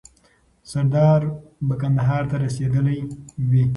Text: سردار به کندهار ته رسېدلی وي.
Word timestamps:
سردار 0.71 1.21
به 1.67 1.75
کندهار 1.81 2.23
ته 2.29 2.35
رسېدلی 2.43 2.99
وي. 3.49 3.65